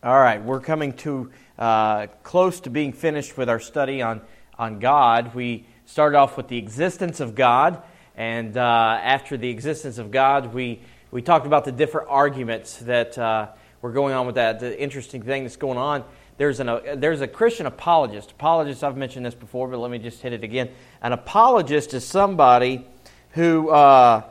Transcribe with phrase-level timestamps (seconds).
[0.00, 4.20] All right, we're coming to uh, close to being finished with our study on,
[4.56, 5.34] on God.
[5.34, 7.82] We started off with the existence of God,
[8.16, 8.60] and uh,
[9.02, 13.48] after the existence of God, we, we talked about the different arguments that uh,
[13.82, 14.60] were going on with that.
[14.60, 16.04] The interesting thing that's going on
[16.36, 18.30] there's, an, uh, there's a Christian apologist.
[18.30, 20.70] Apologist, I've mentioned this before, but let me just hit it again.
[21.02, 22.86] An apologist is somebody
[23.30, 24.22] who, uh,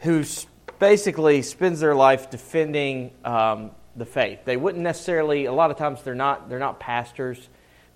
[0.00, 0.24] who
[0.80, 4.40] basically spends their life defending um, the faith.
[4.44, 5.46] They wouldn't necessarily.
[5.46, 6.48] A lot of times they're not.
[6.48, 7.48] They're not pastors,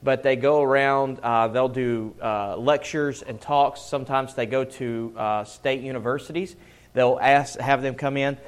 [0.02, 1.20] but they go around.
[1.22, 3.80] Uh, they'll do uh, lectures and talks.
[3.80, 6.56] Sometimes they go to uh, state universities.
[6.92, 8.38] They'll ask, have them come in,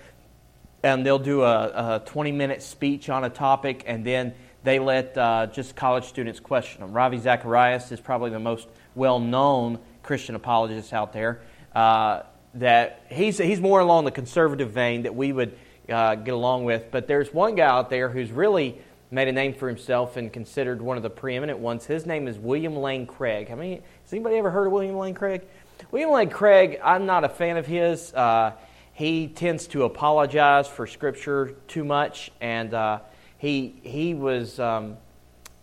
[0.82, 5.16] and they'll do a, a 20 minute speech on a topic, and then they let
[5.16, 6.92] uh, just college students question them.
[6.92, 11.40] Ravi Zacharias is probably the most well known Christian apologist out there.
[11.74, 12.22] Uh,
[12.54, 15.56] that he's he's more along the conservative vein that we would
[15.88, 16.90] uh, get along with.
[16.90, 20.82] But there's one guy out there who's really made a name for himself and considered
[20.82, 21.86] one of the preeminent ones.
[21.86, 23.50] His name is William Lane Craig.
[23.50, 25.42] I mean, has anybody ever heard of William Lane Craig?
[25.90, 28.12] William Lane Craig, I'm not a fan of his.
[28.12, 28.52] Uh,
[28.92, 32.98] he tends to apologize for Scripture too much, and uh,
[33.38, 34.96] he he was um,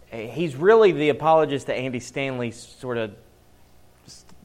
[0.09, 3.13] he's really the apologist that Andy Stanley sort of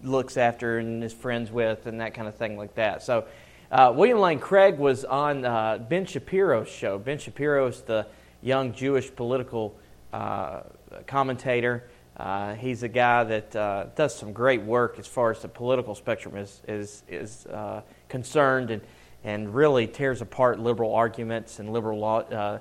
[0.03, 3.03] looks after and is friends with, and that kind of thing like that.
[3.03, 3.27] So
[3.71, 6.99] uh, William Lane Craig was on uh, Ben Shapiro's show.
[6.99, 8.07] Ben Shapiro is the
[8.43, 9.77] young Jewish political
[10.13, 10.63] uh,
[11.07, 11.89] commentator.
[12.17, 15.95] Uh, he's a guy that uh, does some great work as far as the political
[15.95, 18.83] spectrum is, is, is uh, concerned and,
[19.23, 22.59] and really tears apart liberal arguments and liberal law,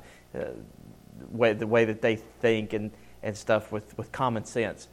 [1.31, 2.91] way, the way that they think and,
[3.23, 4.87] and stuff with, with common sense.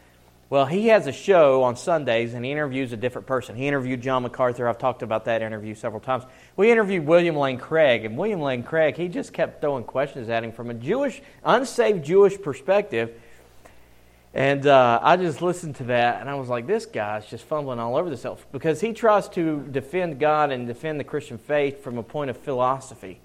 [0.48, 3.56] Well, he has a show on Sundays and he interviews a different person.
[3.56, 4.68] He interviewed John MacArthur.
[4.68, 6.22] I've talked about that interview several times.
[6.56, 10.44] We interviewed William Lane Craig, and William Lane Craig, he just kept throwing questions at
[10.44, 13.20] him from a Jewish, unsaved Jewish perspective.
[14.34, 17.80] And uh, I just listened to that and I was like, this guy's just fumbling
[17.80, 21.98] all over himself because he tries to defend God and defend the Christian faith from
[21.98, 23.18] a point of philosophy.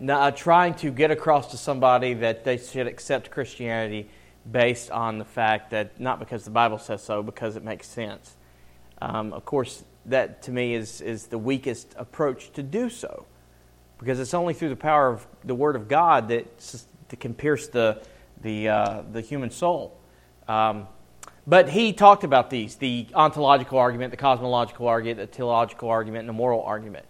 [0.00, 4.08] Now, uh, trying to get across to somebody that they should accept Christianity
[4.50, 8.36] based on the fact that not because the Bible says so, because it makes sense.
[9.00, 13.26] Um, of course, that to me is, is the weakest approach to do so,
[13.98, 16.58] because it's only through the power of the Word of God that,
[17.08, 18.02] that can pierce the,
[18.40, 19.96] the, uh, the human soul.
[20.48, 20.88] Um,
[21.46, 26.28] but he talked about these the ontological argument, the cosmological argument, the teleological argument, and
[26.28, 27.06] the moral argument.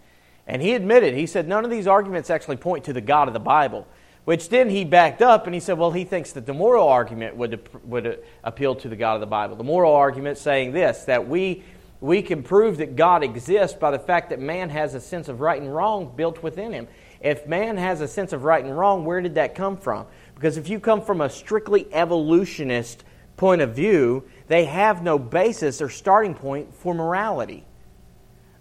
[0.47, 3.35] And he admitted, he said, none of these arguments actually point to the God of
[3.35, 3.87] the Bible.
[4.25, 7.37] Which then he backed up and he said, well, he thinks that the moral argument
[7.37, 9.57] would, would appeal to the God of the Bible.
[9.57, 11.65] The moral argument saying this that we,
[12.01, 15.41] we can prove that God exists by the fact that man has a sense of
[15.41, 16.87] right and wrong built within him.
[17.21, 20.07] If man has a sense of right and wrong, where did that come from?
[20.35, 23.05] Because if you come from a strictly evolutionist
[23.37, 27.65] point of view, they have no basis or starting point for morality.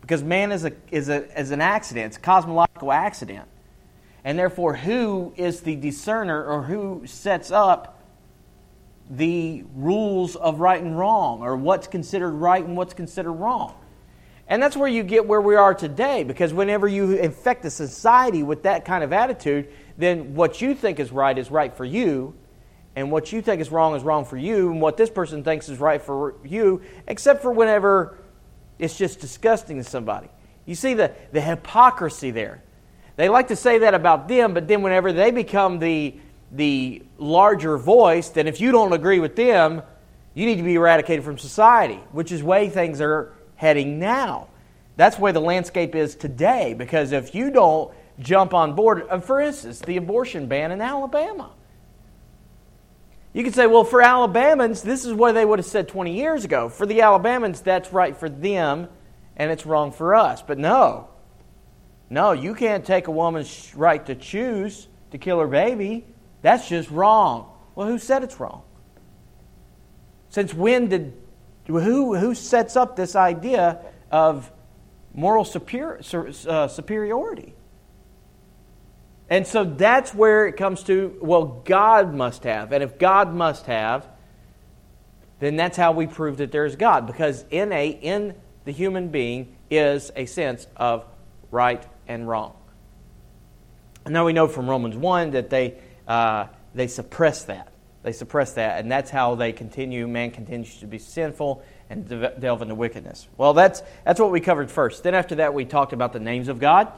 [0.02, 3.48] Because man is, a, is, a, is an accident, it's a cosmological accident.
[4.24, 8.00] And therefore, who is the discerner or who sets up
[9.10, 13.76] the rules of right and wrong or what's considered right and what's considered wrong?
[14.48, 18.44] And that's where you get where we are today because whenever you infect a society
[18.44, 22.36] with that kind of attitude, then what you think is right is right for you,
[22.96, 25.70] and what you think is wrong is wrong for you, and what this person thinks
[25.70, 28.18] is right for you, except for whenever
[28.78, 30.28] it's just disgusting to somebody.
[30.66, 32.62] You see the, the hypocrisy there.
[33.16, 36.16] They like to say that about them, but then whenever they become the,
[36.52, 39.82] the larger voice, then if you don't agree with them,
[40.34, 44.48] you need to be eradicated from society, which is way things are heading now.
[44.96, 49.42] That's where the landscape is today, because if you don't jump on board, uh, for
[49.42, 51.52] instance, the abortion ban in Alabama.
[53.34, 56.44] You could say, well, for Alabamans, this is what they would have said 20 years
[56.44, 56.68] ago.
[56.68, 58.90] For the Alabamans, that's right for them,
[59.38, 60.42] and it's wrong for us.
[60.42, 61.08] But no,
[62.12, 66.06] no, you can't take a woman's right to choose to kill her baby.
[66.42, 67.50] That's just wrong.
[67.74, 68.64] Well, who said it's wrong?
[70.28, 71.14] Since when did
[71.66, 73.80] who who sets up this idea
[74.12, 74.52] of
[75.14, 77.56] moral uh, superiority?
[79.30, 83.68] And so that's where it comes to well, God must have, and if God must
[83.68, 84.06] have,
[85.40, 88.36] then that's how we prove that there is God, because in a in
[88.66, 91.06] the human being is a sense of
[91.52, 92.54] right and wrong.
[94.06, 95.76] And now we know from Romans 1 that they,
[96.08, 97.72] uh, they suppress that.
[98.04, 102.10] They suppress that, and that's how they continue, man continues to be sinful and
[102.40, 103.28] delve into wickedness.
[103.38, 105.04] Well, that's, that's what we covered first.
[105.04, 106.92] Then after that, we talked about the names of God.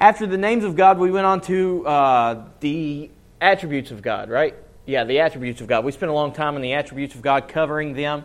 [0.00, 3.10] After the names of God, we went on to uh, the
[3.40, 4.56] attributes of God, right?
[4.84, 5.84] Yeah, the attributes of God.
[5.84, 8.24] We spent a long time on the attributes of God, covering them.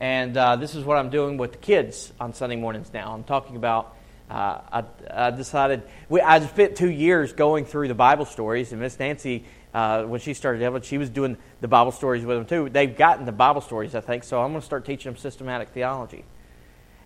[0.00, 3.12] And uh, this is what I'm doing with the kids on Sunday mornings now.
[3.12, 3.94] I'm talking about,
[4.30, 8.80] uh, I, I, decided, we, I spent two years going through the Bible stories, and
[8.80, 12.46] Miss Nancy, uh, when she started Evelyn, she was doing the Bible stories with them
[12.46, 12.70] too.
[12.70, 15.70] They've gotten the Bible stories, I think, so I'm going to start teaching them systematic
[15.70, 16.24] theology.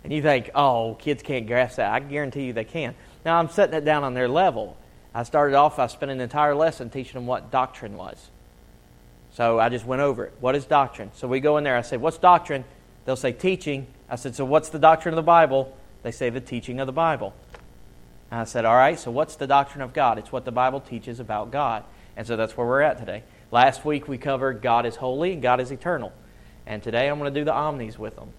[0.03, 1.91] And you think, oh, kids can't grasp that.
[1.91, 2.93] I guarantee you they can.
[3.23, 4.75] Now, I'm setting it down on their level.
[5.13, 8.31] I started off, I spent an entire lesson teaching them what doctrine was.
[9.31, 10.33] So I just went over it.
[10.39, 11.11] What is doctrine?
[11.13, 11.75] So we go in there.
[11.75, 12.65] I say, What's doctrine?
[13.05, 13.87] They'll say, Teaching.
[14.09, 15.75] I said, So what's the doctrine of the Bible?
[16.03, 17.33] They say, The teaching of the Bible.
[18.29, 20.17] And I said, All right, so what's the doctrine of God?
[20.19, 21.83] It's what the Bible teaches about God.
[22.15, 23.23] And so that's where we're at today.
[23.51, 26.13] Last week we covered God is holy and God is eternal.
[26.65, 28.29] And today I'm going to do the omnis with them.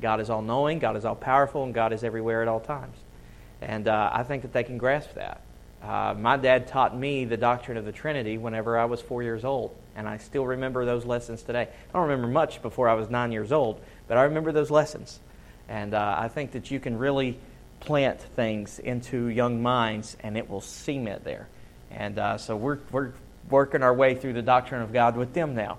[0.00, 2.96] God is all knowing, God is all powerful, and God is everywhere at all times.
[3.60, 5.40] And uh, I think that they can grasp that.
[5.82, 9.44] Uh, my dad taught me the doctrine of the Trinity whenever I was four years
[9.44, 11.62] old, and I still remember those lessons today.
[11.62, 15.20] I don't remember much before I was nine years old, but I remember those lessons.
[15.68, 17.38] And uh, I think that you can really
[17.80, 21.48] plant things into young minds, and it will cement there.
[21.90, 23.12] And uh, so we're, we're
[23.50, 25.78] working our way through the doctrine of God with them now.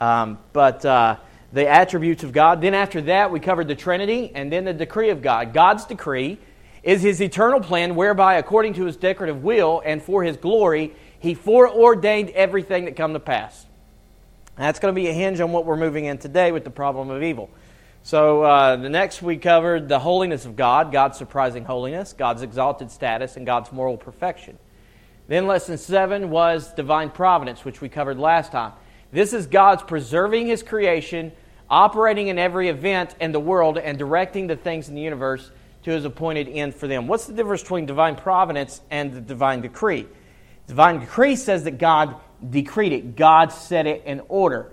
[0.00, 1.16] Um, but uh,
[1.52, 2.60] the attributes of God.
[2.60, 5.52] Then after that, we covered the Trinity, and then the decree of God.
[5.52, 6.38] God's decree
[6.82, 11.34] is his eternal plan whereby, according to his decretive will and for his glory, he
[11.34, 13.66] foreordained everything that come to pass.
[14.56, 17.10] that's going to be a hinge on what we're moving in today with the problem
[17.10, 17.50] of evil.
[18.08, 22.90] So, uh, the next we covered the holiness of God, God's surprising holiness, God's exalted
[22.90, 24.56] status, and God's moral perfection.
[25.26, 28.72] Then, lesson seven was divine providence, which we covered last time.
[29.12, 31.32] This is God's preserving his creation,
[31.68, 35.50] operating in every event in the world, and directing the things in the universe
[35.82, 37.08] to his appointed end for them.
[37.08, 40.06] What's the difference between divine providence and the divine decree?
[40.66, 42.16] Divine decree says that God
[42.48, 44.72] decreed it, God set it in order.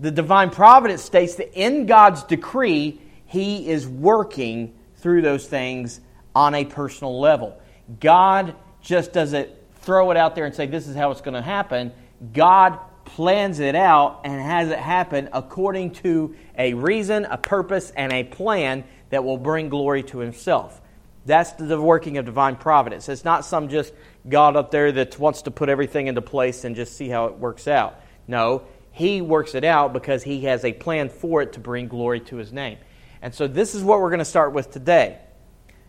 [0.00, 6.00] The divine providence states that in God's decree, he is working through those things
[6.34, 7.60] on a personal level.
[8.00, 9.50] God just doesn't
[9.82, 11.92] throw it out there and say, This is how it's going to happen.
[12.32, 18.12] God plans it out and has it happen according to a reason, a purpose, and
[18.12, 20.80] a plan that will bring glory to himself.
[21.24, 23.08] That's the working of divine providence.
[23.08, 23.92] It's not some just
[24.28, 27.38] God up there that wants to put everything into place and just see how it
[27.38, 28.00] works out.
[28.26, 28.62] No,
[28.92, 32.36] he works it out because he has a plan for it to bring glory to
[32.36, 32.78] his name.
[33.22, 35.18] And so this is what we're going to start with today.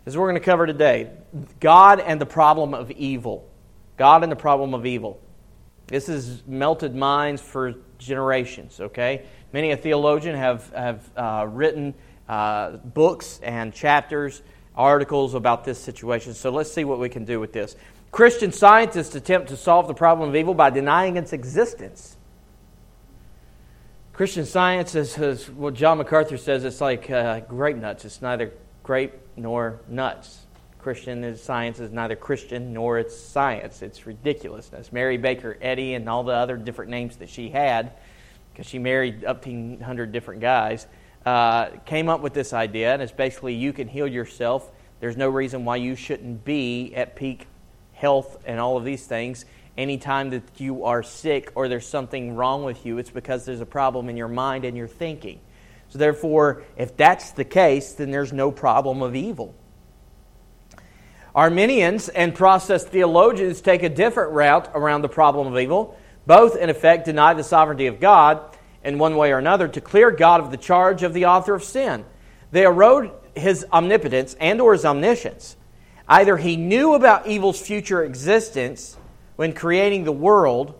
[0.05, 1.11] This is what we're going to cover today.
[1.59, 3.49] God and the problem of evil.
[3.97, 5.21] God and the problem of evil.
[5.87, 9.25] This has melted minds for generations, okay?
[9.51, 11.93] Many a theologian have, have uh, written
[12.27, 14.41] uh, books and chapters,
[14.75, 16.33] articles about this situation.
[16.33, 17.75] So let's see what we can do with this.
[18.11, 22.17] Christian scientists attempt to solve the problem of evil by denying its existence.
[24.13, 28.05] Christian science is, is what John MacArthur says it's like uh, grape nuts.
[28.05, 30.45] It's neither grape nor nuts.
[30.77, 33.81] Christian is, science is neither Christian nor it's science.
[33.81, 34.91] It's ridiculousness.
[34.91, 37.93] Mary Baker Eddy and all the other different names that she had,
[38.51, 40.85] because she married up to 100 different guys,
[41.25, 44.71] uh, came up with this idea, and it's basically you can heal yourself.
[44.99, 47.47] There's no reason why you shouldn't be at peak
[47.93, 49.45] health and all of these things.
[49.77, 53.65] Anytime that you are sick or there's something wrong with you, it's because there's a
[53.65, 55.39] problem in your mind and your thinking.
[55.89, 59.55] So, therefore, if that's the case, then there's no problem of evil.
[61.35, 65.97] Arminians and process theologians take a different route around the problem of evil.
[66.27, 70.11] Both, in effect, deny the sovereignty of God in one way or another to clear
[70.11, 72.05] God of the charge of the author of sin.
[72.51, 75.57] They erode his omnipotence and or his omniscience.
[76.07, 78.97] Either he knew about evil's future existence
[79.35, 80.75] when creating the world,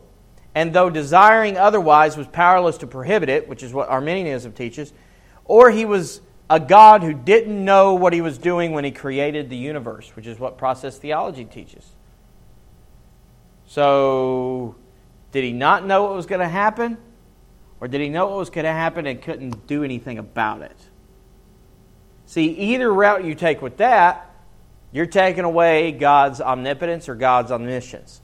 [0.56, 4.94] and though desiring otherwise was powerless to prohibit it, which is what Arminianism teaches,
[5.46, 9.50] or he was a God who didn't know what he was doing when he created
[9.50, 11.84] the universe, which is what process theology teaches.
[13.66, 14.76] So,
[15.32, 16.98] did he not know what was going to happen?
[17.82, 20.78] Or did he know what was going to happen and couldn't do anything about it?
[22.28, 24.30] See, either route you take with that,
[24.92, 28.22] you're taking away God's omnipotence or God's omniscience.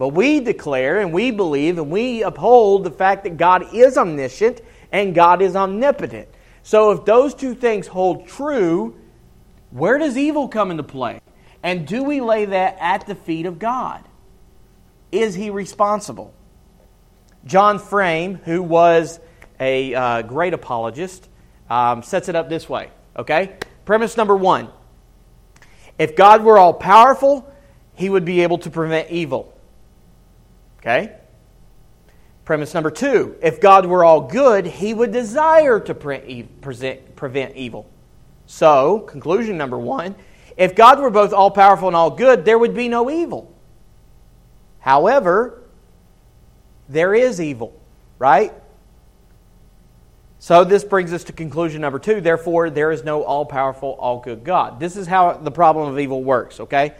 [0.00, 4.62] But we declare and we believe and we uphold the fact that God is omniscient
[4.90, 6.26] and God is omnipotent.
[6.62, 8.98] So if those two things hold true,
[9.70, 11.20] where does evil come into play?
[11.62, 14.02] And do we lay that at the feet of God?
[15.12, 16.32] Is he responsible?
[17.44, 19.20] John Frame, who was
[19.60, 21.28] a uh, great apologist,
[21.68, 22.90] um, sets it up this way.
[23.18, 23.58] Okay?
[23.84, 24.70] Premise number one
[25.98, 27.52] If God were all powerful,
[27.92, 29.59] he would be able to prevent evil.
[30.80, 31.14] Okay?
[32.44, 37.88] Premise number two if God were all good, he would desire to prevent evil.
[38.46, 40.16] So, conclusion number one
[40.56, 43.54] if God were both all powerful and all good, there would be no evil.
[44.80, 45.62] However,
[46.88, 47.72] there is evil,
[48.18, 48.52] right?
[50.38, 52.20] So this brings us to conclusion number two.
[52.20, 54.80] Therefore, there is no all powerful, all good God.
[54.80, 56.94] This is how the problem of evil works, okay?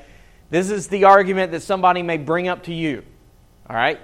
[0.51, 3.03] This is the argument that somebody may bring up to you,
[3.71, 4.01] all right?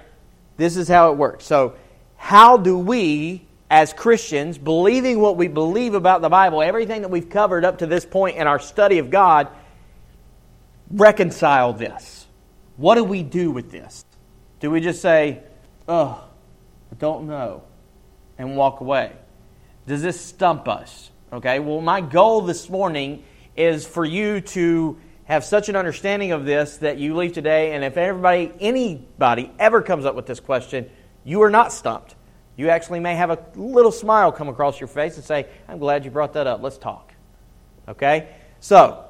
[0.55, 1.45] This is how it works.
[1.45, 1.75] So,
[2.15, 7.29] how do we, as Christians, believing what we believe about the Bible, everything that we've
[7.29, 9.49] covered up to this point in our study of God,
[10.89, 12.27] reconcile this?
[12.77, 14.05] What do we do with this?
[14.61, 15.43] Do we just say,
[15.85, 16.23] oh,
[16.89, 17.63] I don't know,
[18.37, 19.11] and walk away?
[19.85, 21.11] Does this stump us?
[21.33, 23.25] Okay, well, my goal this morning
[23.57, 24.97] is for you to
[25.27, 29.81] have such an understanding of this that you leave today, and if everybody, anybody ever
[29.81, 30.89] comes up with this question,
[31.25, 32.15] you are not stumped.
[32.55, 36.05] You actually may have a little smile come across your face and say, I'm glad
[36.05, 36.63] you brought that up.
[36.63, 37.13] Let's talk.
[37.89, 38.29] Okay?
[38.61, 39.03] So,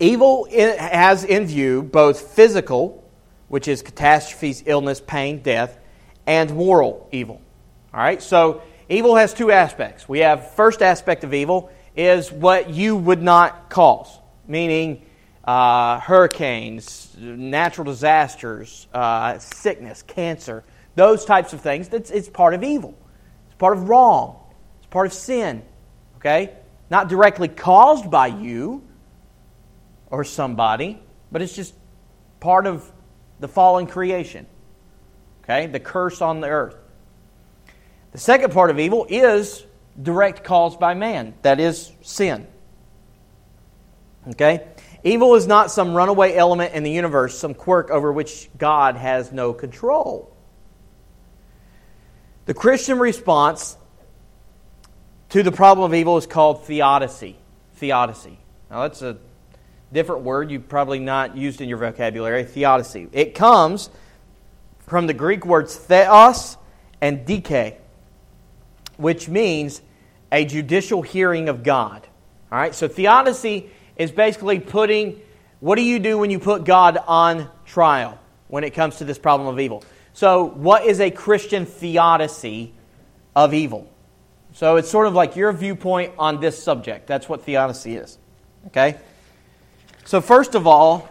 [0.00, 3.08] evil has in view both physical,
[3.46, 5.78] which is catastrophes, illness, pain, death,
[6.26, 7.40] and moral evil.
[7.94, 8.20] All right?
[8.20, 10.08] So, evil has two aspects.
[10.08, 15.04] We have first aspect of evil is what you would not cause meaning
[15.44, 21.88] uh, hurricanes, natural disasters, uh, sickness, cancer, those types of things.
[21.92, 22.96] It's, it's part of evil.
[23.46, 24.40] It's part of wrong.
[24.78, 25.62] It's part of sin.
[26.16, 26.54] Okay?
[26.90, 28.82] Not directly caused by you
[30.10, 31.74] or somebody, but it's just
[32.40, 32.90] part of
[33.40, 34.46] the fallen creation.
[35.42, 35.66] Okay?
[35.66, 36.76] The curse on the earth.
[38.12, 39.66] The second part of evil is
[40.00, 41.34] direct caused by man.
[41.42, 42.46] That is sin.
[44.28, 44.66] Okay?
[45.02, 49.32] Evil is not some runaway element in the universe, some quirk over which God has
[49.32, 50.34] no control.
[52.46, 53.76] The Christian response
[55.30, 57.36] to the problem of evil is called theodicy.
[57.76, 58.38] Theodicy.
[58.70, 59.18] Now, that's a
[59.92, 62.44] different word you've probably not used in your vocabulary.
[62.44, 63.08] Theodicy.
[63.12, 63.90] It comes
[64.86, 66.56] from the Greek words theos
[67.00, 67.80] and dike,
[68.96, 69.82] which means
[70.30, 72.06] a judicial hearing of God.
[72.50, 75.20] All right, so theodicy is basically putting
[75.60, 79.18] what do you do when you put God on trial when it comes to this
[79.18, 79.82] problem of evil?
[80.12, 82.74] So, what is a Christian theodicy
[83.34, 83.90] of evil?
[84.52, 87.06] So, it's sort of like your viewpoint on this subject.
[87.06, 88.18] That's what theodicy is.
[88.66, 88.96] Okay?
[90.04, 91.08] So, first of all,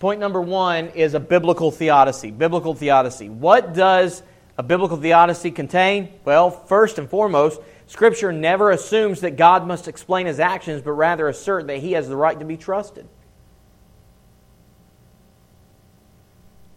[0.00, 2.30] point number one is a biblical theodicy.
[2.30, 3.30] Biblical theodicy.
[3.30, 4.22] What does
[4.58, 6.12] a biblical theodicy contain?
[6.26, 11.26] Well, first and foremost, Scripture never assumes that God must explain his actions, but rather
[11.26, 13.08] assert that he has the right to be trusted.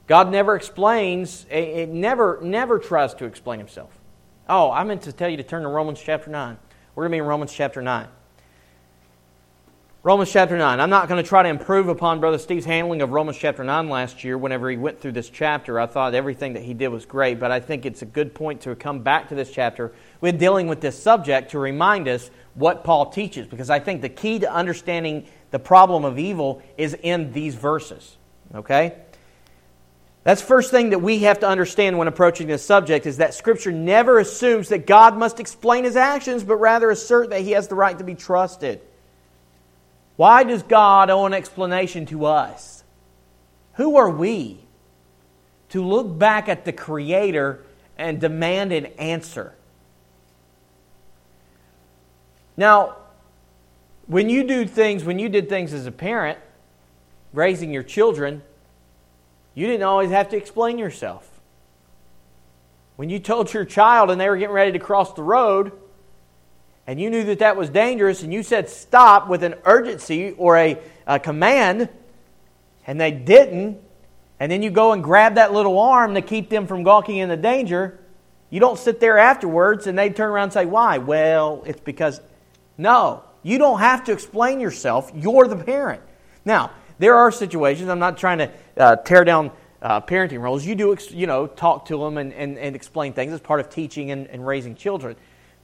[0.07, 3.91] God never explains, it never, never tries to explain himself.
[4.47, 6.57] Oh, I meant to tell you to turn to Romans chapter 9.
[6.95, 8.07] We're going to be in Romans chapter 9.
[10.03, 10.79] Romans chapter 9.
[10.79, 13.87] I'm not going to try to improve upon Brother Steve's handling of Romans chapter 9
[13.87, 15.79] last year whenever he went through this chapter.
[15.79, 18.61] I thought everything that he did was great, but I think it's a good point
[18.61, 22.83] to come back to this chapter with dealing with this subject to remind us what
[22.83, 27.31] Paul teaches, because I think the key to understanding the problem of evil is in
[27.31, 28.17] these verses.
[28.55, 28.95] Okay?
[30.23, 33.71] That's first thing that we have to understand when approaching this subject is that Scripture
[33.71, 37.75] never assumes that God must explain his actions, but rather assert that he has the
[37.75, 38.81] right to be trusted.
[40.15, 42.83] Why does God owe an explanation to us?
[43.73, 44.59] Who are we
[45.69, 47.63] to look back at the Creator
[47.97, 49.55] and demand an answer?
[52.57, 52.97] Now,
[54.07, 56.37] when you do things, when you did things as a parent,
[57.33, 58.43] raising your children,
[59.55, 61.27] you didn't always have to explain yourself.
[62.97, 65.71] When you told your child and they were getting ready to cross the road,
[66.87, 70.57] and you knew that that was dangerous, and you said stop with an urgency or
[70.57, 71.89] a, a command,
[72.87, 73.79] and they didn't,
[74.39, 77.29] and then you go and grab that little arm to keep them from gawking in
[77.29, 77.99] the danger,
[78.49, 80.99] you don't sit there afterwards and they turn around and say, Why?
[80.99, 82.21] Well, it's because.
[82.77, 85.11] No, you don't have to explain yourself.
[85.15, 86.01] You're the parent.
[86.45, 90.65] Now, there are situations, I'm not trying to uh, tear down uh, parenting roles.
[90.65, 93.69] You do, you know, talk to them and, and, and explain things as part of
[93.69, 95.15] teaching and, and raising children.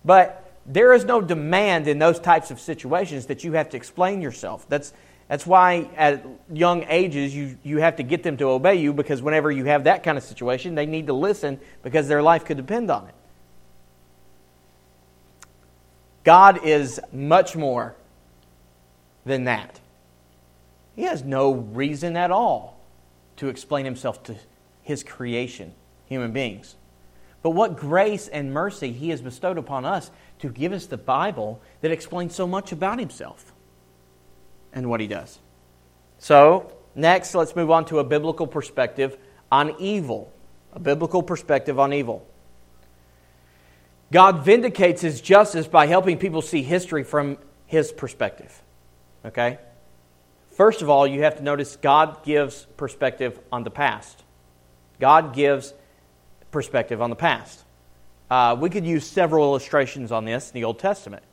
[0.05, 4.21] But there is no demand in those types of situations that you have to explain
[4.21, 4.67] yourself.
[4.67, 4.93] That's,
[5.29, 9.21] that's why at young ages you, you have to get them to obey you because
[9.21, 12.57] whenever you have that kind of situation, they need to listen because their life could
[12.57, 13.13] depend on it.
[16.25, 17.95] God is much more
[19.25, 19.79] than that.
[20.97, 22.77] He has no reason at all
[23.37, 24.35] to explain himself to
[24.83, 25.73] his creation,
[26.07, 26.75] human beings.
[27.47, 31.61] But what grace and mercy he has bestowed upon us to give us the Bible
[31.79, 33.53] that explains so much about himself
[34.73, 35.39] and what he does.
[36.19, 39.17] So, next, let's move on to a biblical perspective
[39.49, 40.29] on evil.
[40.73, 42.27] A biblical perspective on evil.
[44.11, 48.61] God vindicates his justice by helping people see history from his perspective.
[49.23, 49.57] Okay?
[50.51, 54.21] First of all, you have to notice God gives perspective on the past.
[54.99, 55.73] God gives
[56.51, 57.63] perspective on the past.
[58.29, 61.23] Uh, we could use several illustrations on this in the Old Testament.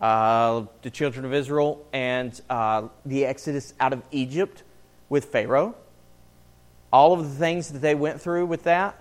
[0.00, 4.62] Uh, the children of Israel and uh, the exodus out of Egypt
[5.08, 5.74] with Pharaoh.
[6.92, 9.00] All of the things that they went through with that.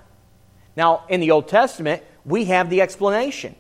[0.76, 3.56] Now, in the Old Testament, we have the explanation.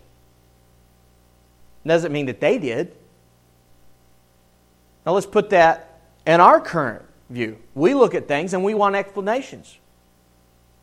[1.86, 2.96] Doesn't mean that they did.
[5.06, 7.58] Now, let's put that in our current view.
[7.74, 9.78] We look at things and we want explanations.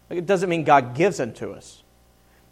[0.08, 1.82] It doesn't mean God gives them to us.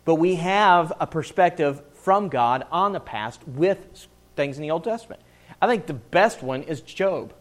[0.04, 4.84] But we have a perspective from God on the past with things in the Old
[4.84, 5.23] Testament.
[5.62, 7.32] I think the best one is Job.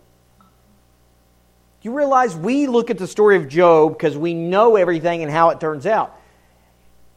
[1.81, 5.49] You realize we look at the story of Job because we know everything and how
[5.49, 6.17] it turns out.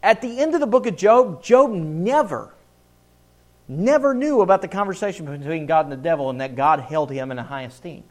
[0.03, 2.53] At the end of the book of Job, Job never,
[3.69, 7.31] never knew about the conversation between God and the devil and that God held him
[7.31, 8.03] in a high esteem.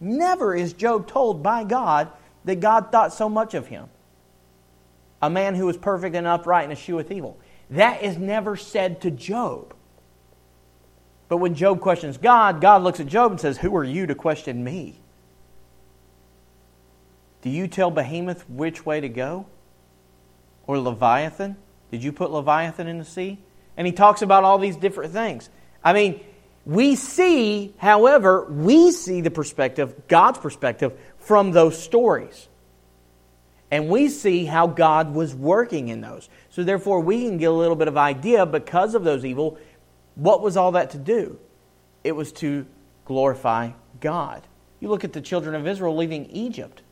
[0.00, 2.10] Never is Job told by God
[2.44, 3.88] that God thought so much of him
[5.24, 7.38] a man who was perfect and upright and escheweth evil.
[7.70, 9.74] That is never said to Job.
[11.28, 14.14] But when Job questions God, God looks at Job and says, Who are you to
[14.14, 15.00] question me?
[17.40, 19.46] Do you tell Behemoth which way to go?
[20.66, 21.56] Or Leviathan?
[21.90, 23.38] Did you put Leviathan in the sea?
[23.78, 25.48] And he talks about all these different things.
[25.82, 26.20] I mean,
[26.66, 32.48] we see, however, we see the perspective, God's perspective, from those stories.
[33.74, 36.28] And we see how God was working in those.
[36.48, 39.58] So therefore, we can get a little bit of idea because of those evil.
[40.14, 41.40] What was all that to do?
[42.04, 42.66] It was to
[43.04, 44.46] glorify God.
[44.78, 46.82] You look at the children of Israel leaving Egypt.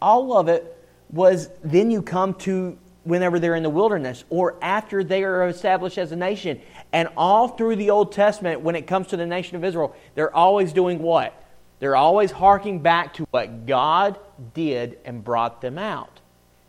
[0.00, 5.04] All of it was then you come to whenever they're in the wilderness or after
[5.04, 6.58] they are established as a nation.
[6.90, 10.34] And all through the Old Testament, when it comes to the nation of Israel, they're
[10.34, 11.34] always doing what?
[11.80, 14.18] They're always harking back to what God
[14.54, 16.20] did and brought them out.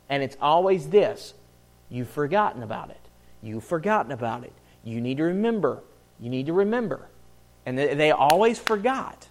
[0.09, 1.33] And it's always this
[1.89, 2.99] you've forgotten about it.
[3.41, 4.53] You've forgotten about it.
[4.83, 5.81] You need to remember.
[6.19, 7.07] You need to remember.
[7.65, 9.27] And they always forgot.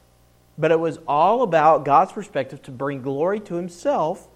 [0.56, 4.26] But it was all about God's perspective to bring glory to Himself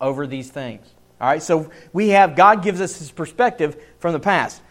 [0.00, 0.86] over these things.
[1.20, 4.62] All right, so we have God gives us His perspective from the past.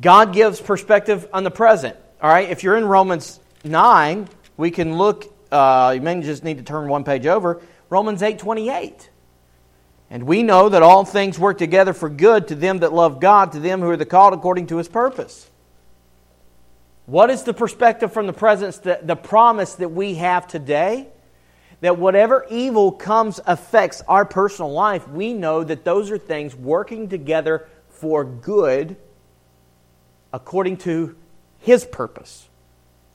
[0.00, 1.96] God gives perspective on the present.
[2.20, 6.58] All right, if you're in Romans 9, we can look, uh, you may just need
[6.58, 7.60] to turn one page over,
[7.90, 9.10] Romans 8 28.
[10.10, 13.52] And we know that all things work together for good to them that love God,
[13.52, 15.48] to them who are the called according to his purpose.
[17.06, 21.08] What is the perspective from the presence, the, the promise that we have today?
[21.80, 27.08] That whatever evil comes affects our personal life, we know that those are things working
[27.08, 28.96] together for good
[30.32, 31.16] according to
[31.58, 32.48] his purpose.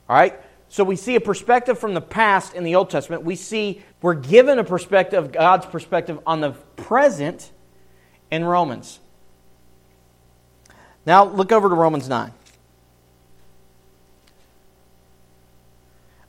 [0.08, 0.38] All right?
[0.68, 3.22] So we see a perspective from the past in the Old Testament.
[3.24, 7.50] We see we're given a perspective, God's perspective on the present
[8.30, 9.00] in Romans.
[11.06, 12.32] Now look over to Romans 9.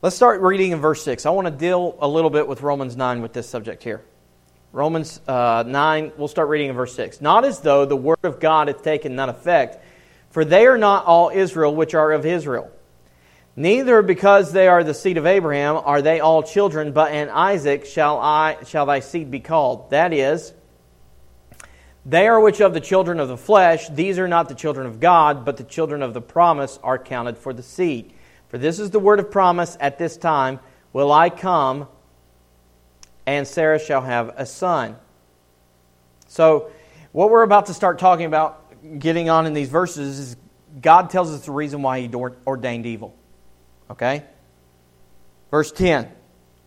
[0.02, 1.26] Let's start reading in verse 6.
[1.26, 4.02] I want to deal a little bit with Romans 9 with this subject here.
[4.72, 7.20] Romans uh, 9, we'll start reading in verse 6.
[7.20, 9.84] Not as though the word of God hath taken none effect,
[10.30, 12.72] for they are not all Israel which are of Israel.
[13.56, 17.86] Neither because they are the seed of Abraham are they all children, but in Isaac
[17.86, 19.90] shall I shall thy seed be called.
[19.90, 20.54] That is,
[22.06, 25.00] they are which of the children of the flesh, these are not the children of
[25.00, 28.14] God, but the children of the promise are counted for the seed.
[28.48, 30.60] For this is the word of promise at this time
[30.92, 31.88] will I come,
[33.26, 34.96] and Sarah shall have a son.
[36.28, 36.72] So,
[37.12, 40.38] what we're about to start talking about, getting on in these verses, is
[40.82, 42.12] God tells us the reason why He
[42.48, 43.16] ordained evil.
[43.90, 44.24] Okay?
[45.52, 46.12] Verse 10.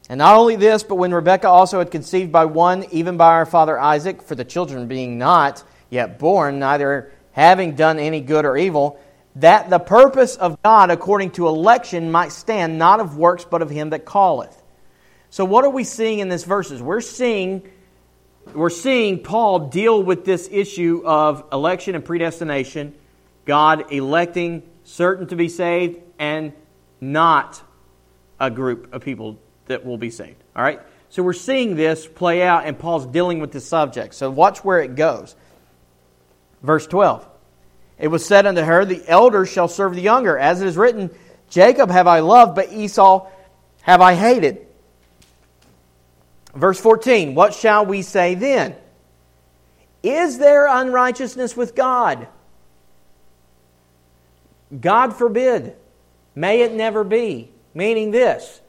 [0.09, 3.47] And not only this, but when Rebekah also had conceived by one, even by our
[3.47, 8.57] father Isaac, for the children being not yet born, neither having done any good or
[8.57, 9.01] evil,
[9.37, 13.71] that the purpose of God according to election might stand, not of works, but of
[13.71, 14.61] him that calleth.
[15.31, 16.83] So what are we seeing in these verses?
[16.83, 17.63] We're seeing
[18.55, 22.95] we're seeing Paul deal with this issue of election and predestination,
[23.45, 26.53] God electing certain to be saved and
[27.03, 27.61] not
[28.41, 30.43] a group of people that will be saved.
[30.57, 30.81] All right?
[31.11, 34.15] So we're seeing this play out, and Paul's dealing with this subject.
[34.15, 35.37] So watch where it goes.
[36.63, 37.27] Verse 12
[37.99, 40.39] It was said unto her, The elder shall serve the younger.
[40.39, 41.11] As it is written,
[41.51, 43.29] Jacob have I loved, but Esau
[43.83, 44.67] have I hated.
[46.55, 48.77] Verse 14 What shall we say then?
[50.03, 52.27] Is there unrighteousness with God?
[54.81, 55.77] God forbid.
[56.35, 57.51] May it never be.
[57.75, 58.61] Meaning this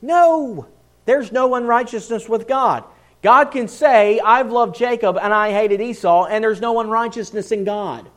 [0.00, 0.66] no,
[1.04, 2.84] there's no unrighteousness with God.
[3.22, 7.64] God can say, I've loved Jacob and I hated Esau, and there's no unrighteousness in
[7.64, 8.08] God.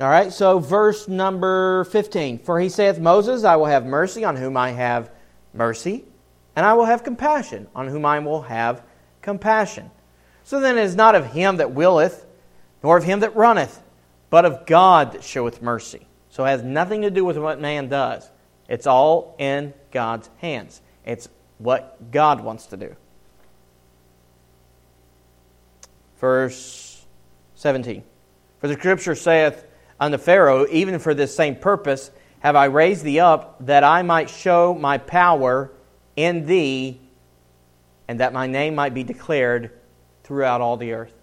[0.00, 2.40] All right, so verse number 15.
[2.40, 5.10] For he saith, Moses, I will have mercy on whom I have
[5.54, 6.04] mercy,
[6.56, 8.82] and I will have compassion on whom I will have
[9.20, 9.90] compassion.
[10.44, 12.26] So then it is not of him that willeth,
[12.82, 13.81] nor of him that runneth,
[14.32, 16.06] but of God that showeth mercy.
[16.30, 18.30] So it has nothing to do with what man does.
[18.66, 20.80] It's all in God's hands.
[21.04, 22.96] It's what God wants to do.
[26.18, 27.04] Verse
[27.56, 28.02] 17.
[28.58, 29.66] For the scripture saith
[30.00, 34.30] unto Pharaoh, Even for this same purpose have I raised thee up, that I might
[34.30, 35.70] show my power
[36.16, 37.02] in thee,
[38.08, 39.72] and that my name might be declared
[40.24, 41.21] throughout all the earth.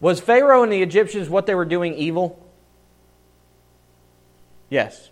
[0.00, 2.44] Was Pharaoh and the Egyptians what they were doing evil?
[4.70, 5.10] Yes.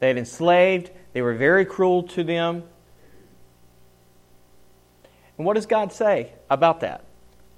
[0.00, 2.64] They had enslaved, they were very cruel to them.
[5.36, 7.04] And what does God say about that?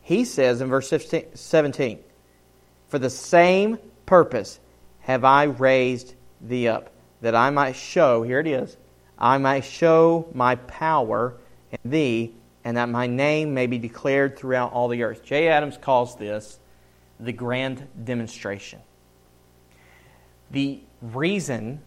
[0.02, 0.92] He says in verse
[1.34, 1.98] 17,
[2.88, 4.60] For the same purpose
[5.00, 8.76] have I raised thee up, that I might show, here it is,
[9.18, 11.34] I might show my power
[11.70, 15.24] in thee, and that my name may be declared throughout all the earth.
[15.24, 16.58] Jay Adams calls this
[17.18, 18.80] the grand demonstration.
[20.50, 21.80] The reason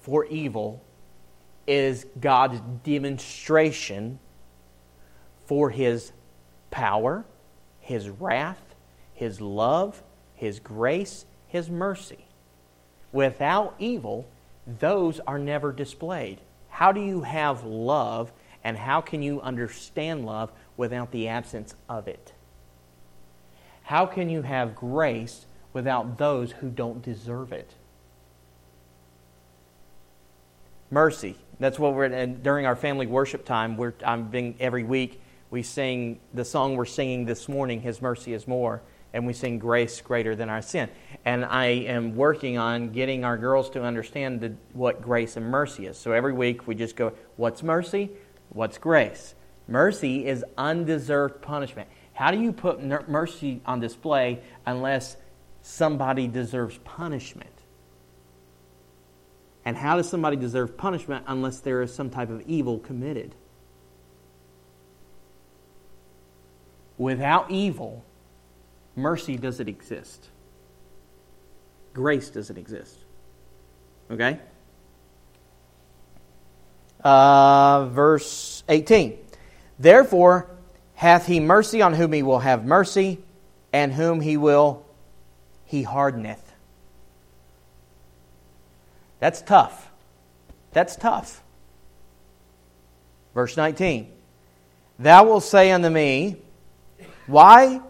[0.00, 0.82] for evil
[1.66, 4.18] is God's demonstration
[5.46, 6.12] for his
[6.70, 7.24] power,
[7.80, 8.74] his wrath,
[9.14, 10.02] his love,
[10.34, 12.24] his grace, his mercy.
[13.12, 14.26] Without evil,
[14.66, 16.40] those are never displayed.
[16.68, 18.32] How do you have love
[18.68, 22.34] and how can you understand love without the absence of it?
[23.84, 27.72] How can you have grace without those who don't deserve it?
[30.90, 31.36] Mercy.
[31.58, 33.78] That's what we're and during our family worship time.
[33.78, 37.80] We're I'm being every week we sing the song we're singing this morning.
[37.80, 38.82] His mercy is more
[39.14, 40.90] and we sing grace greater than our sin.
[41.24, 45.86] And I am working on getting our girls to understand the, what grace and mercy
[45.86, 45.96] is.
[45.96, 48.10] So every week we just go, What's mercy?
[48.50, 49.34] What's grace?
[49.66, 51.88] Mercy is undeserved punishment.
[52.14, 55.16] How do you put mercy on display unless
[55.62, 57.50] somebody deserves punishment?
[59.64, 63.34] And how does somebody deserve punishment unless there is some type of evil committed?
[66.96, 68.02] Without evil,
[68.96, 70.28] mercy doesn't exist.
[71.92, 72.96] Grace doesn't exist.
[74.10, 74.40] Okay?
[77.02, 79.18] Uh, verse 18.
[79.78, 80.50] Therefore,
[80.94, 83.18] hath he mercy on whom he will have mercy,
[83.72, 84.84] and whom he will,
[85.64, 86.52] he hardeneth.
[89.20, 89.90] That's tough.
[90.72, 91.42] That's tough.
[93.34, 94.10] Verse 19.
[94.98, 96.36] Thou wilt say unto me,
[97.26, 97.80] Why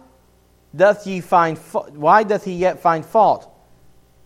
[0.75, 3.51] doth ye find why doth he yet find fault?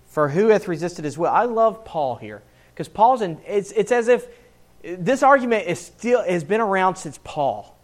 [0.07, 1.29] For who hath resisted his will?
[1.29, 2.43] I love Paul here
[2.73, 3.39] because Paul's in.
[3.47, 4.27] It's, it's as if
[4.83, 7.77] this argument is still has been around since Paul.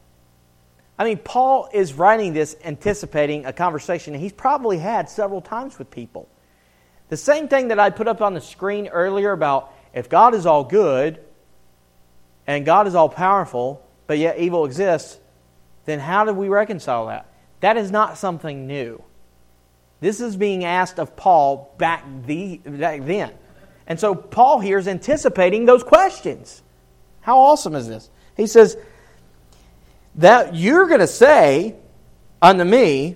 [0.98, 5.90] I mean, Paul is writing this anticipating a conversation he's probably had several times with
[5.90, 6.28] people.
[7.08, 10.46] The same thing that I put up on the screen earlier about if God is
[10.46, 11.20] all good
[12.46, 15.18] and God is all powerful, but yet evil exists,
[15.86, 17.28] then how do we reconcile that?
[17.62, 19.02] That is not something new.
[20.02, 23.32] This is being asked of Paul back, the, back then.
[23.88, 26.62] And so Paul here is anticipating those questions.
[27.22, 28.10] How awesome is this?
[28.36, 28.78] He says,
[30.16, 31.76] That you're going to say
[32.42, 33.16] unto me,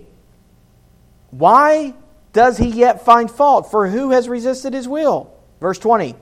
[1.31, 1.93] Why
[2.33, 3.71] does he yet find fault?
[3.71, 5.33] For who has resisted his will?
[5.59, 6.15] Verse 20.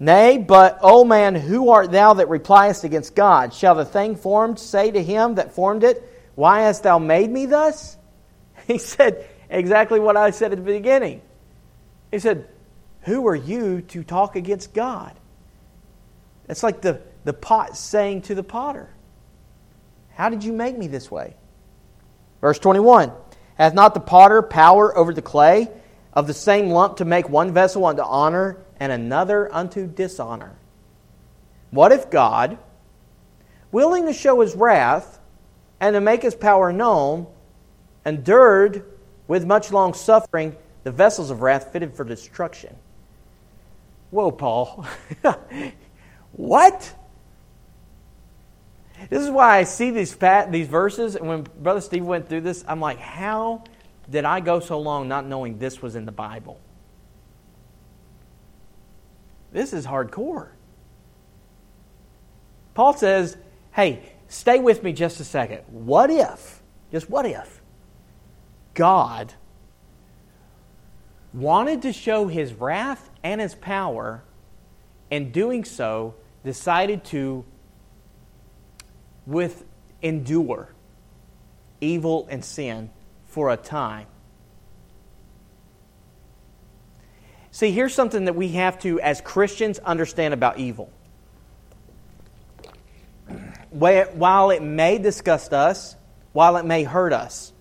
[0.00, 3.54] Nay, but, O man, who art thou that repliest against God?
[3.54, 6.02] Shall the thing formed say to him that formed it,
[6.34, 7.96] why hast thou made me thus?
[8.66, 11.20] He said exactly what I said at the beginning.
[12.10, 12.48] He said,
[13.02, 15.12] Who are you to talk against God?
[16.48, 18.90] It's like the, the pot saying to the potter,
[20.14, 21.34] How did you make me this way?
[22.40, 23.12] Verse 21
[23.56, 25.68] Hath not the potter power over the clay
[26.12, 30.56] of the same lump to make one vessel unto honor and another unto dishonor?
[31.70, 32.58] What if God,
[33.72, 35.18] willing to show his wrath
[35.80, 37.26] and to make his power known,
[38.06, 38.84] endured
[39.26, 42.76] with much long suffering the vessels of wrath fitted for destruction?
[44.10, 44.86] Whoa, Paul.
[46.36, 46.94] what?
[49.10, 50.16] This is why I see these,
[50.48, 53.64] these verses, and when Brother Steve went through this, I'm like, how
[54.10, 56.60] did I go so long not knowing this was in the Bible?
[59.52, 60.48] This is hardcore.
[62.74, 63.36] Paul says,
[63.72, 65.62] hey, stay with me just a second.
[65.68, 67.62] What if, just what if,
[68.74, 69.32] God
[71.32, 74.24] wanted to show his wrath and his power,
[75.10, 76.14] and doing so,
[76.44, 77.44] decided to
[79.26, 79.64] with
[80.02, 80.68] endure
[81.80, 82.90] evil and sin
[83.26, 84.06] for a time.
[87.50, 90.92] See, here's something that we have to, as Christians, understand about evil.
[93.70, 95.96] While it may disgust us,
[96.32, 97.52] while it may hurt us,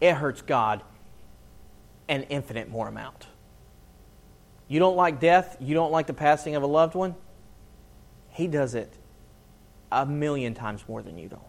[0.00, 0.82] it hurts God
[2.08, 3.26] an infinite more amount.
[4.70, 7.16] You don't like death, you don't like the passing of a loved one,
[8.28, 8.96] He does it
[9.90, 11.40] a million times more than you do.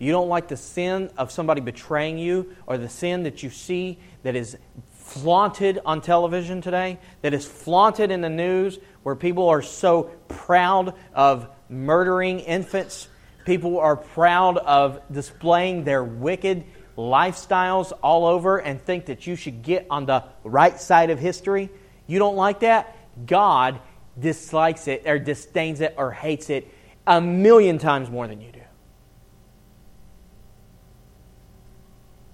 [0.00, 4.00] You don't like the sin of somebody betraying you or the sin that you see
[4.24, 4.58] that is
[4.94, 10.94] flaunted on television today, that is flaunted in the news, where people are so proud
[11.14, 13.06] of murdering infants.
[13.44, 16.64] People are proud of displaying their wicked
[16.96, 21.70] lifestyles all over and think that you should get on the right side of history.
[22.06, 22.96] You don't like that?
[23.26, 23.80] God
[24.18, 26.68] dislikes it or disdains it or hates it
[27.06, 28.60] a million times more than you do.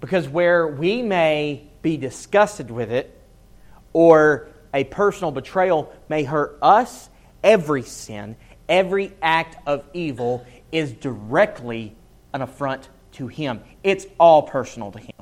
[0.01, 3.18] Because where we may be disgusted with it
[3.92, 7.11] or a personal betrayal may hurt us,
[7.42, 8.37] every sin,
[8.68, 11.94] every act of evil is directly
[12.33, 13.61] an affront to Him.
[13.83, 15.12] It's all personal to Him.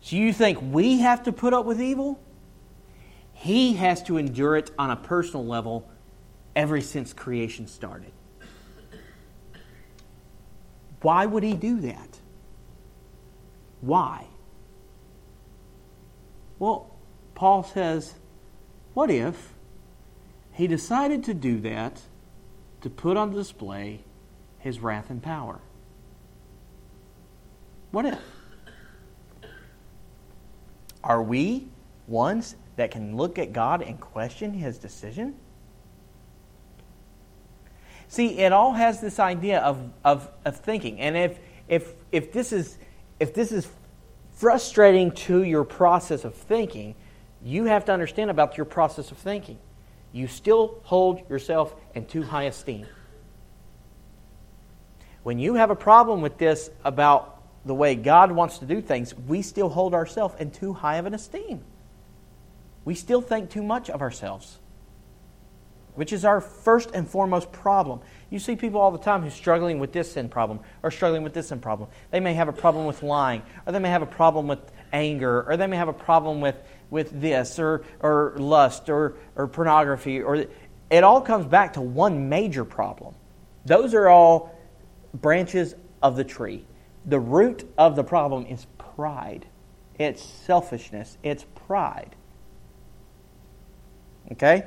[0.00, 2.20] So you think we have to put up with evil?
[3.32, 5.88] He has to endure it on a personal level
[6.54, 8.12] ever since creation started.
[11.00, 12.20] Why would he do that?
[13.80, 14.26] Why?
[16.58, 16.94] Well,
[17.34, 18.14] Paul says,
[18.94, 19.54] what if
[20.52, 22.02] he decided to do that
[22.82, 24.04] to put on display
[24.60, 25.60] his wrath and power?
[27.92, 28.18] What if?
[31.04, 31.68] Are we
[32.08, 35.34] ones that can look at God and question his decision?
[38.08, 41.00] See, it all has this idea of, of, of thinking.
[41.00, 42.78] And if, if, if, this is,
[43.20, 43.68] if this is
[44.34, 46.94] frustrating to your process of thinking,
[47.42, 49.58] you have to understand about your process of thinking.
[50.12, 52.86] You still hold yourself in too high esteem.
[55.22, 57.31] When you have a problem with this about
[57.64, 61.06] the way God wants to do things, we still hold ourselves in too high of
[61.06, 61.62] an esteem.
[62.84, 64.58] We still think too much of ourselves
[65.94, 68.00] which is our first and foremost problem.
[68.30, 71.34] You see people all the time who's struggling with this sin problem or struggling with
[71.34, 71.90] this sin problem.
[72.10, 74.58] They may have a problem with lying, or they may have a problem with
[74.92, 76.56] anger, or they may have a problem with,
[76.90, 80.22] with this, or, or lust, or, or pornography.
[80.22, 80.46] Or
[80.90, 83.14] it all comes back to one major problem.
[83.66, 84.58] Those are all
[85.12, 86.64] branches of the tree.
[87.04, 89.46] The root of the problem is pride.
[89.98, 91.18] It's selfishness.
[91.22, 92.14] It's pride.
[94.32, 94.64] Okay?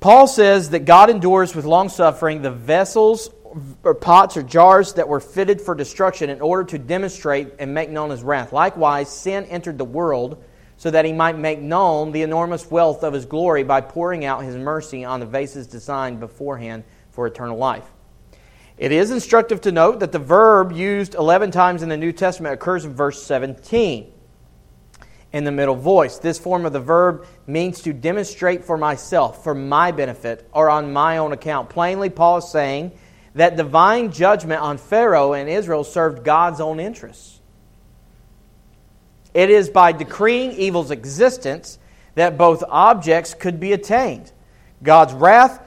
[0.00, 3.30] Paul says that God endures with long suffering the vessels
[3.82, 7.88] or pots or jars that were fitted for destruction in order to demonstrate and make
[7.88, 8.52] known his wrath.
[8.52, 10.44] Likewise, sin entered the world
[10.76, 14.42] so that he might make known the enormous wealth of his glory by pouring out
[14.42, 17.93] his mercy on the vases designed beforehand for eternal life.
[18.76, 22.54] It is instructive to note that the verb used 11 times in the New Testament
[22.54, 24.12] occurs in verse 17
[25.32, 26.18] in the middle voice.
[26.18, 30.92] This form of the verb means to demonstrate for myself, for my benefit, or on
[30.92, 31.70] my own account.
[31.70, 32.92] Plainly, Paul is saying
[33.34, 37.40] that divine judgment on Pharaoh and Israel served God's own interests.
[39.34, 41.78] It is by decreeing evil's existence
[42.14, 44.30] that both objects could be attained.
[44.82, 45.60] God's wrath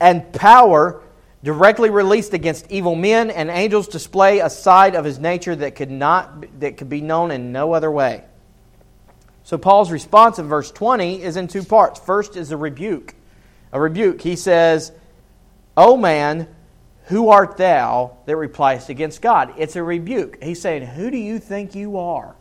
[0.00, 1.02] and power
[1.46, 5.92] directly released against evil men and angels display a side of his nature that could
[5.92, 8.24] not that could be known in no other way.
[9.44, 12.00] So Paul's response in verse 20 is in two parts.
[12.00, 13.14] First is a rebuke.
[13.70, 14.20] A rebuke.
[14.22, 14.90] He says,
[15.76, 16.48] O man,
[17.04, 19.54] Who art thou that repliest against God?
[19.56, 20.42] It's a rebuke.
[20.42, 22.34] He's saying, Who do you think you are?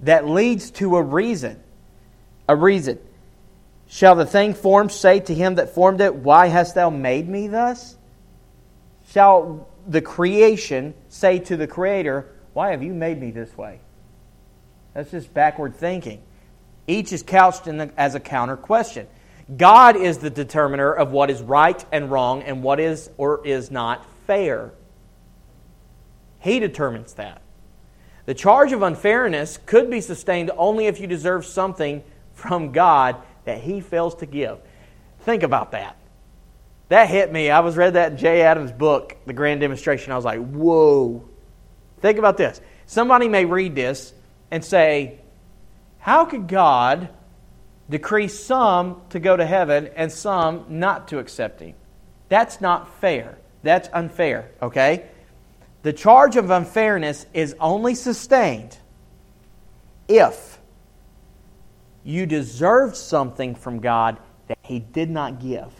[0.00, 1.62] That leads to a reason.
[2.46, 2.98] A reason.
[3.88, 7.48] Shall the thing formed say to him that formed it, Why hast thou made me
[7.48, 7.96] thus?
[9.08, 13.80] Shall the creation say to the Creator, Why have you made me this way?
[14.94, 16.22] That's just backward thinking.
[16.86, 19.06] Each is couched the, as a counter question.
[19.56, 23.70] God is the determiner of what is right and wrong and what is or is
[23.70, 24.72] not fair.
[26.40, 27.42] He determines that.
[28.24, 32.02] The charge of unfairness could be sustained only if you deserve something
[32.34, 33.16] from God
[33.46, 34.58] that He fails to give.
[35.20, 35.96] Think about that.
[36.88, 37.50] That hit me.
[37.50, 40.12] I was read that in Jay Adams' book, The Grand Demonstration.
[40.12, 41.28] I was like, whoa.
[42.00, 42.60] Think about this.
[42.86, 44.12] Somebody may read this
[44.50, 45.18] and say,
[45.98, 47.08] How could God
[47.90, 51.74] decree some to go to heaven and some not to accept Him?
[52.28, 53.38] That's not fair.
[53.62, 55.06] That's unfair, okay?
[55.82, 58.76] The charge of unfairness is only sustained
[60.08, 60.55] if
[62.06, 65.72] you deserved something from God that He did not give.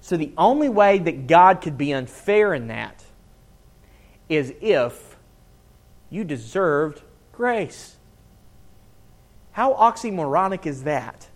[0.00, 3.04] So the only way that God could be unfair in that
[4.28, 5.16] is if
[6.08, 7.96] you deserved grace.
[9.50, 11.28] How oxymoronic is that?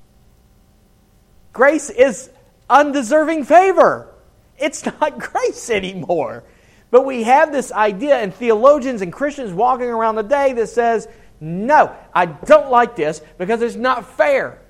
[1.53, 2.31] Grace is
[2.71, 4.15] undeserving favor.
[4.59, 6.45] It's not grace anymore.
[6.93, 11.09] But we have this idea, and theologians and Christians walking around the day that says,
[11.41, 14.63] no, I don't like this because it's not fair.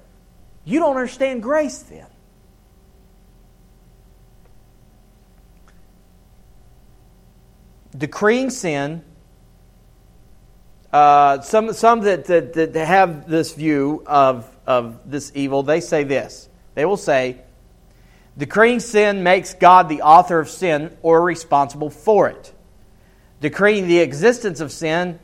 [0.64, 2.06] You don't understand grace then.
[7.96, 9.02] decreeing sin.
[10.92, 16.04] Uh, some some that, that, that have this view of, of this evil, they say
[16.04, 16.48] this.
[16.74, 17.40] They will say,
[18.38, 22.52] decreeing sin makes God the author of sin or responsible for it.
[23.40, 25.18] Decreeing the existence of sin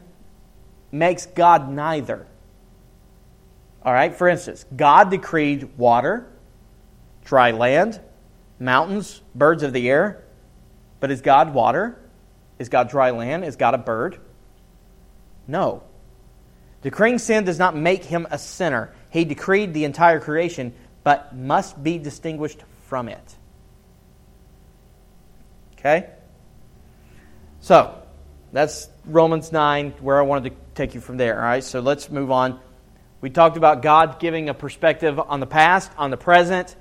[0.93, 2.27] makes God neither.
[3.83, 6.31] All right, for instance, God decreed water,
[7.25, 8.01] dry land,
[8.61, 10.23] mountains, birds of the air,
[11.01, 11.99] but is God water?
[12.61, 13.45] Is God dry land?
[13.45, 14.21] Is God a bird?
[15.49, 15.83] No.
[16.83, 18.93] Decreeing sin does not make him a sinner.
[19.11, 23.37] He decreed the entire creation, but must be distinguished from it.
[25.75, 26.09] Okay?
[27.61, 28.01] So,
[28.53, 31.37] that's Romans 9, where I wanted to take you from there.
[31.37, 32.61] All right, so let's move on.
[33.21, 36.75] We talked about God giving a perspective on the past, on the present.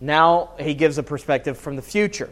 [0.00, 2.30] Now he gives a perspective from the future.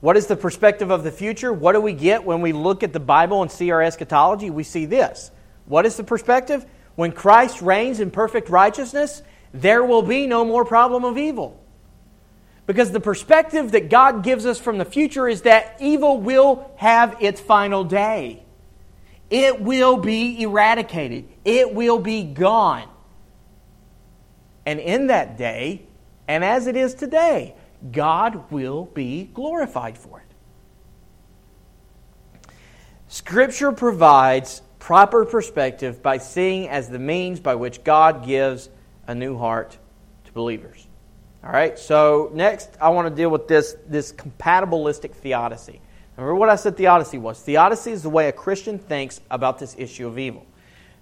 [0.00, 1.52] What is the perspective of the future?
[1.52, 4.50] What do we get when we look at the Bible and see our eschatology?
[4.50, 5.30] We see this.
[5.66, 6.64] What is the perspective?
[6.94, 11.60] When Christ reigns in perfect righteousness, there will be no more problem of evil.
[12.66, 17.16] Because the perspective that God gives us from the future is that evil will have
[17.20, 18.44] its final day.
[19.30, 22.88] It will be eradicated, it will be gone.
[24.64, 25.82] And in that day,
[26.26, 27.54] and as it is today,
[27.90, 30.24] God will be glorified for it.
[33.08, 38.68] Scripture provides proper perspective by seeing as the means by which God gives
[39.06, 39.78] a new heart
[40.24, 40.86] to believers.
[41.42, 45.80] All right, so next I want to deal with this, this compatibilistic theodicy.
[46.18, 47.38] Remember what I said theodicy was?
[47.40, 50.44] Theodicy is the way a Christian thinks about this issue of evil.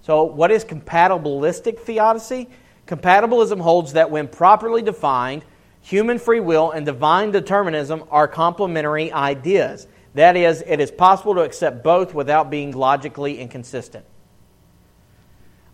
[0.03, 2.51] So, what is compatibilistic theodicy?
[2.87, 5.43] Compatibilism holds that when properly defined,
[5.81, 9.87] human free will and divine determinism are complementary ideas.
[10.13, 14.05] That is, it is possible to accept both without being logically inconsistent.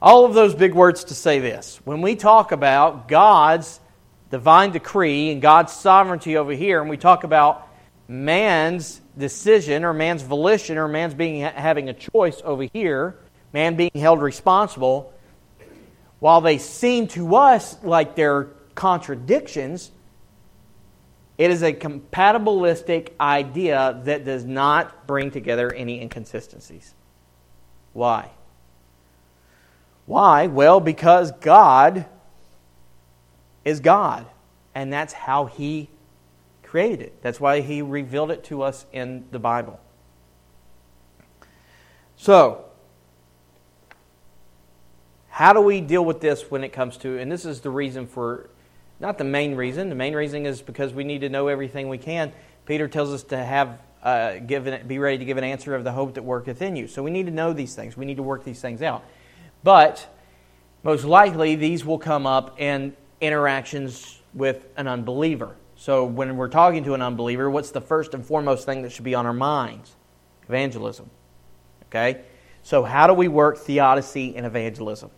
[0.01, 1.81] All of those big words to say this.
[1.85, 3.81] When we talk about God's
[4.31, 7.69] divine decree and God's sovereignty over here, and we talk about
[8.09, 13.16] man's decision or man's volition or man's being having a choice over here,
[13.53, 15.12] man being held responsible,
[16.18, 19.90] while they seem to us like they're contradictions,
[21.37, 26.94] it is a compatibilistic idea that does not bring together any inconsistencies.
[27.92, 28.31] Why?
[30.06, 30.46] Why?
[30.46, 32.06] Well, because God
[33.65, 34.27] is God,
[34.75, 35.88] and that's how He
[36.73, 37.20] created it.
[37.20, 39.79] That's why He revealed it to us in the Bible.
[42.16, 42.64] So,
[45.29, 48.06] how do we deal with this when it comes to, and this is the reason
[48.06, 48.48] for
[49.00, 49.90] not the main reason.
[49.90, 52.33] The main reason is because we need to know everything we can.
[52.64, 55.92] Peter tells us to have uh, given, be ready to give an answer of the
[55.92, 56.88] hope that worketh in you.
[56.88, 57.98] So we need to know these things.
[57.98, 59.04] We need to work these things out.
[59.62, 60.08] But
[60.83, 65.54] most likely, these will come up in interactions with an unbeliever.
[65.83, 69.03] So when we're talking to an unbeliever, what's the first and foremost thing that should
[69.03, 69.97] be on our minds?
[70.47, 71.11] Evangelism.
[71.87, 72.21] Okay?
[72.63, 75.11] So how do we work theodicy and evangelism?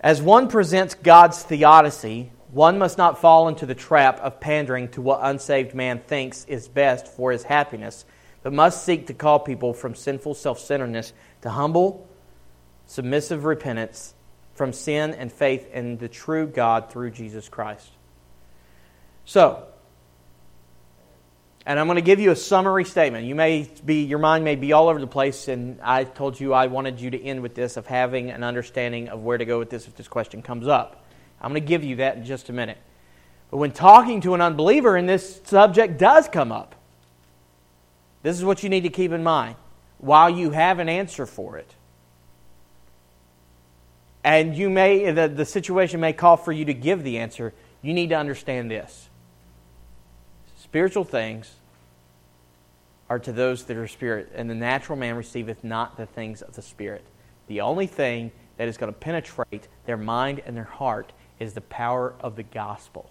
[0.00, 5.00] As one presents God's theodicy, one must not fall into the trap of pandering to
[5.00, 8.04] what unsaved man thinks is best for his happiness,
[8.42, 11.12] but must seek to call people from sinful self centeredness
[11.42, 12.08] to humble,
[12.86, 14.15] submissive repentance
[14.56, 17.88] from sin and faith in the true God through Jesus Christ.
[19.24, 19.66] So,
[21.66, 23.26] and I'm going to give you a summary statement.
[23.26, 26.54] You may be, your mind may be all over the place, and I told you
[26.54, 29.58] I wanted you to end with this of having an understanding of where to go
[29.58, 31.04] with this if this question comes up.
[31.40, 32.78] I'm going to give you that in just a minute.
[33.50, 36.76] But when talking to an unbeliever, and this subject does come up,
[38.22, 39.56] this is what you need to keep in mind
[39.98, 41.74] while you have an answer for it.
[44.26, 47.54] And you may, the, the situation may call for you to give the answer.
[47.80, 49.08] You need to understand this.
[50.58, 51.54] Spiritual things
[53.08, 56.56] are to those that are spirit, and the natural man receiveth not the things of
[56.56, 57.04] the spirit.
[57.46, 61.60] The only thing that is going to penetrate their mind and their heart is the
[61.60, 63.08] power of the gospel.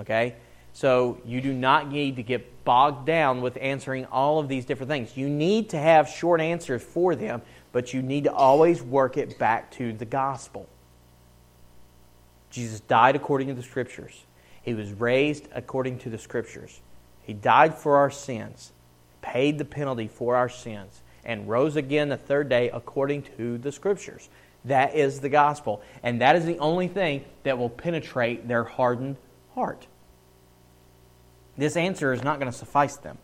[0.00, 0.34] Okay?
[0.72, 4.90] So you do not need to get bogged down with answering all of these different
[4.90, 5.16] things.
[5.16, 7.42] You need to have short answers for them,
[7.72, 10.68] but you need to always work it back to the gospel.
[12.50, 14.24] Jesus died according to the scriptures.
[14.62, 16.80] He was raised according to the scriptures.
[17.22, 18.72] He died for our sins,
[19.22, 23.70] paid the penalty for our sins, and rose again the third day according to the
[23.70, 24.28] scriptures.
[24.64, 25.82] That is the gospel.
[26.02, 29.16] And that is the only thing that will penetrate their hardened
[29.54, 29.86] heart.
[31.56, 33.18] This answer is not going to suffice them.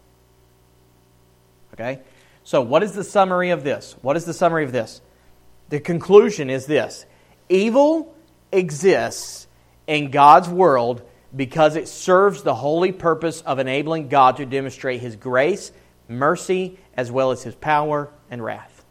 [1.75, 2.01] Okay?
[2.47, 3.97] So, what is the summary of this?
[4.03, 5.01] What is the summary of this?
[5.69, 7.05] The conclusion is this
[7.49, 8.15] evil
[8.53, 9.49] exists
[9.89, 11.03] in God's world
[11.35, 15.73] because it serves the holy purpose of enabling God to demonstrate His grace,
[16.09, 18.85] mercy, as well as His power and wrath.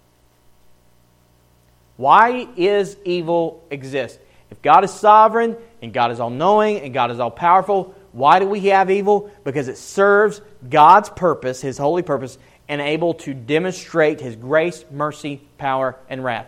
[1.95, 4.19] Why is evil exist?
[4.51, 8.39] If God is sovereign and God is all knowing and God is all powerful, why
[8.39, 9.31] do we have evil?
[9.45, 12.37] Because it serves God's purpose, His holy purpose,
[12.67, 16.47] and able to demonstrate His grace, mercy, power, and wrath.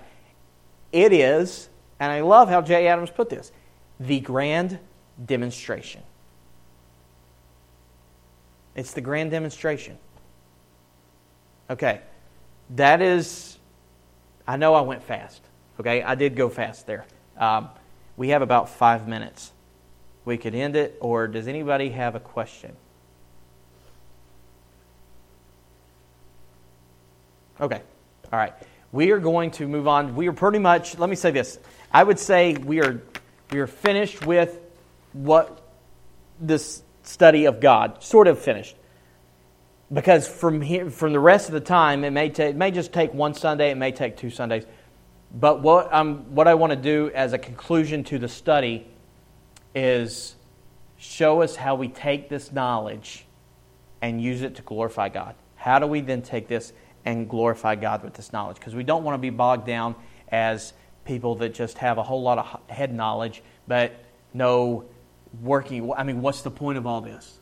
[0.91, 3.51] It is, and I love how Jay Adams put this,
[3.99, 4.79] the grand
[5.23, 6.01] demonstration.
[8.75, 9.97] It's the grand demonstration.
[11.69, 12.01] Okay,
[12.75, 13.57] that is
[14.47, 15.41] I know I went fast.
[15.79, 17.05] Okay, I did go fast there.
[17.37, 17.69] Um,
[18.15, 19.51] we have about five minutes.
[20.25, 22.75] We could end it, or does anybody have a question?
[27.59, 27.81] Okay,
[28.31, 28.53] all right.
[28.91, 30.15] We are going to move on.
[30.15, 30.97] We are pretty much.
[30.97, 31.59] Let me say this.
[31.91, 33.01] I would say we are
[33.51, 34.59] we are finished with
[35.13, 35.61] what
[36.39, 38.75] this study of God sort of finished
[39.91, 42.91] because from here, from the rest of the time, it may, take, it may just
[42.91, 44.65] take one Sunday, it may take two Sundays.
[45.33, 48.87] But what, I'm, what I want to do as a conclusion to the study
[49.73, 50.35] is
[50.97, 53.25] show us how we take this knowledge
[54.01, 55.35] and use it to glorify God.
[55.55, 56.73] How do we then take this
[57.07, 58.57] and glorify God with this knowledge?
[58.57, 59.95] Because we don't want to be bogged down
[60.27, 60.73] as
[61.05, 63.93] people that just have a whole lot of head knowledge, but
[64.33, 64.83] no
[65.41, 65.93] working.
[65.93, 67.39] I mean, what's the point of all this?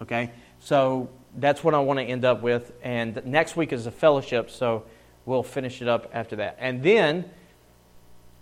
[0.00, 0.32] Okay?
[0.60, 2.72] So that's what I want to end up with.
[2.82, 4.84] And next week is a fellowship, so
[5.26, 6.56] we'll finish it up after that.
[6.58, 7.30] And then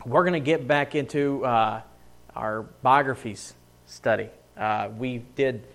[0.06, 1.82] we're going to get back into uh,
[2.36, 3.54] our biographies
[3.86, 4.30] study.
[4.56, 5.66] Uh, we did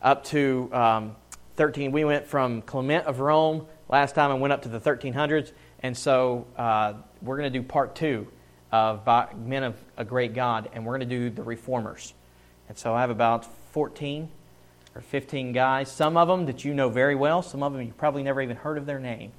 [0.00, 1.16] up to um,
[1.56, 1.90] 13.
[1.90, 5.52] We went from Clement of Rome last time and went up to the 1300s.
[5.80, 8.28] And so uh, we're going to do part two
[8.72, 9.06] of
[9.36, 12.12] Men of a Great God, and we're going to do the Reformers.
[12.68, 14.28] And so I have about 14
[14.94, 17.92] or 15 guys, some of them that you know very well, some of them you
[17.96, 19.32] probably never even heard of their name,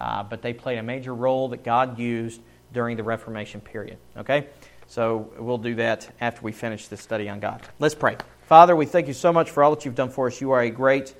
[0.00, 2.40] uh, but they played a major role that God used
[2.72, 3.98] during the Reformation period.
[4.16, 4.46] Okay?
[4.86, 7.62] So we'll do that after we finish this study on God.
[7.78, 8.16] Let's pray.
[8.46, 10.40] Father, we thank you so much for all that you've done for us.
[10.40, 11.14] You are a great,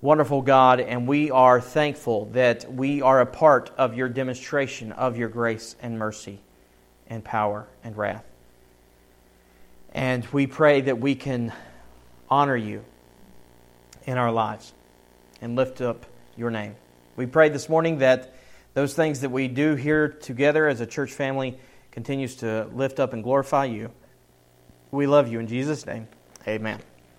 [0.00, 5.16] wonderful God, and we are thankful that we are a part of your demonstration of
[5.16, 6.40] your grace and mercy
[7.08, 8.24] and power and wrath.
[9.92, 11.52] And we pray that we can
[12.30, 12.84] honor you
[14.04, 14.72] in our lives
[15.40, 16.76] and lift up your name.
[17.16, 18.34] We pray this morning that
[18.74, 21.58] those things that we do here together as a church family
[21.90, 23.90] continues to lift up and glorify you.
[24.90, 26.06] We love you in Jesus' name.
[26.46, 26.78] Amen.